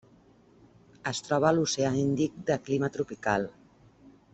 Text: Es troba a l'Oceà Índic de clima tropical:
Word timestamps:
Es 1.11 1.21
troba 1.27 1.47
a 1.49 1.53
l'Oceà 1.59 1.93
Índic 2.01 2.43
de 2.51 2.59
clima 2.71 2.93
tropical: 2.99 3.51